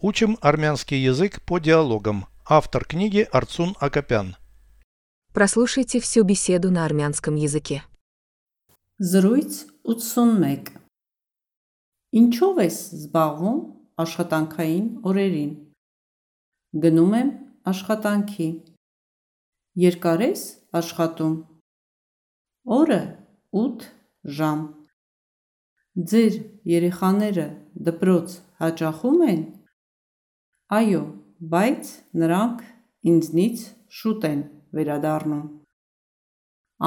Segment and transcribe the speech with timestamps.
[0.00, 2.26] Учим армянский язык по диалогам.
[2.46, 4.36] Автор книги Арцун Акопян.
[5.32, 7.82] Прослушайте всю беседу на армянском языке.
[8.98, 10.78] Զրույց 81
[12.14, 13.58] Ինչով ես զբաղվում
[14.02, 15.52] աշխատանքային օրերին։
[16.84, 17.28] Գնում եմ
[17.74, 18.48] աշխատանքի։
[19.82, 20.42] Երկար ես
[20.78, 21.36] աշխատում։
[22.78, 23.02] Օրը
[23.66, 23.86] 8
[24.38, 24.64] ժամ։
[25.98, 26.34] Ձեր
[26.78, 27.46] երեխաները
[27.90, 29.42] դպրոց հաճախում են։
[30.73, 31.01] Այո,
[31.53, 32.63] բայց նրանք
[33.11, 33.63] ինձնից
[33.99, 34.41] շուտ են
[34.73, 35.43] վերադառնում։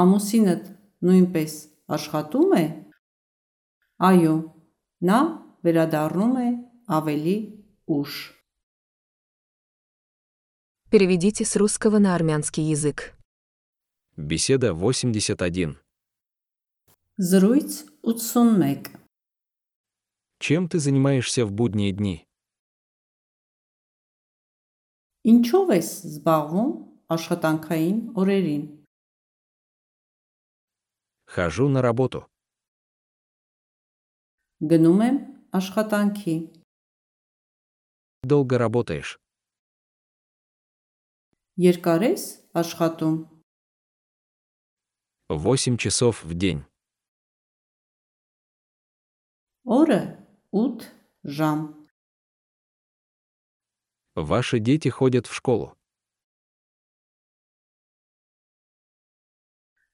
[0.03, 0.71] Ամուսինդ
[1.07, 1.53] նույնպես
[1.97, 2.65] աշխատում է։
[4.11, 4.35] Այո,
[5.09, 5.21] նա
[5.67, 6.49] վերադառնում է
[6.99, 7.37] ավելի
[7.99, 8.17] ուշ։
[10.91, 13.13] Переведите с русского на армянский язык.
[14.17, 15.77] Беседа 81.
[17.19, 18.97] Զրույց 81
[20.39, 22.27] Чем ты занимаешься в будние дни?
[25.27, 26.73] Ինչով ես զբաղվում
[27.17, 28.65] աշխատանքային օրերին։
[31.37, 32.23] Хожу на работу.
[34.63, 35.17] Գնում եմ
[35.59, 36.37] աշխատանքի։
[38.25, 39.19] Долго работаешь.
[41.57, 43.17] Երկար ես աշխատում։
[45.29, 46.63] 8 часов в день.
[49.67, 50.03] Օրը
[50.53, 50.87] 8
[51.25, 51.80] ժամ։
[54.15, 55.77] Ваши дети ходят в школу.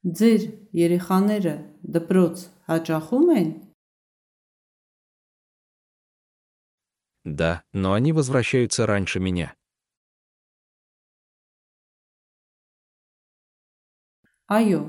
[0.02, 0.44] Ձեր
[0.74, 1.54] երեխաները
[1.94, 3.50] դպրոց հաճախում են։
[7.24, 9.54] Да, но они возвращаются раньше меня.
[14.50, 14.80] Այո,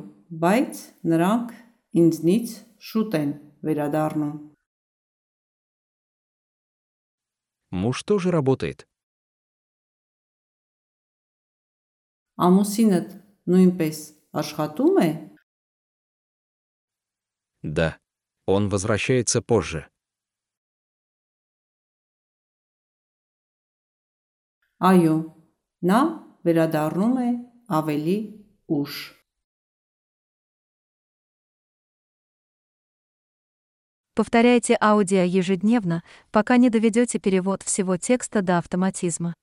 [0.44, 0.74] բայց
[1.08, 1.54] նրանք
[2.02, 2.56] ինձնից
[2.88, 3.32] շուտ են
[3.64, 4.34] վերադառնում։
[7.72, 8.88] Муж тоже работает.
[12.38, 13.10] Ամուսինդ
[13.50, 13.98] նույնպես
[14.42, 15.10] աշխատում է։
[17.64, 17.98] Да.
[18.46, 19.88] Он возвращается позже.
[24.84, 25.16] Այո,
[25.88, 26.00] նա
[26.44, 27.30] վերադառնում է
[27.72, 28.16] ավելի
[28.68, 28.96] ուշ։
[34.14, 39.34] Повторяйте аудио ежедневно, пока не доведете перевод всего текста до автоматизма.